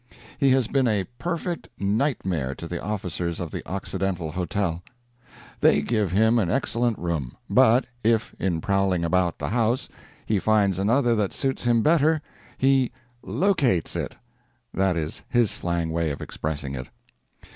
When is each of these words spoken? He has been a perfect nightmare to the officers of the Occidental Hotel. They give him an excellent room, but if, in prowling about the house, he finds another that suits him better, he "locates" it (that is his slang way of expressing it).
He 0.39 0.49
has 0.49 0.65
been 0.67 0.87
a 0.87 1.03
perfect 1.19 1.69
nightmare 1.79 2.55
to 2.55 2.67
the 2.67 2.81
officers 2.81 3.39
of 3.39 3.51
the 3.51 3.61
Occidental 3.67 4.31
Hotel. 4.31 4.81
They 5.59 5.83
give 5.83 6.11
him 6.11 6.39
an 6.39 6.49
excellent 6.49 6.97
room, 6.97 7.37
but 7.47 7.85
if, 8.03 8.33
in 8.39 8.61
prowling 8.61 9.05
about 9.05 9.37
the 9.37 9.49
house, 9.49 9.89
he 10.25 10.39
finds 10.39 10.79
another 10.79 11.13
that 11.17 11.33
suits 11.33 11.65
him 11.65 11.83
better, 11.83 12.19
he 12.57 12.91
"locates" 13.21 13.95
it 13.95 14.15
(that 14.73 14.97
is 14.97 15.21
his 15.29 15.51
slang 15.51 15.91
way 15.91 16.09
of 16.09 16.19
expressing 16.19 16.73
it). 16.73 16.87